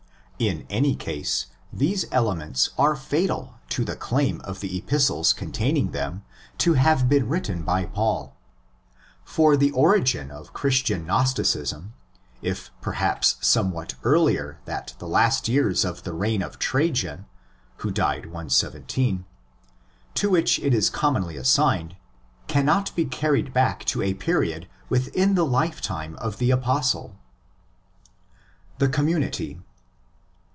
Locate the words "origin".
9.69-10.31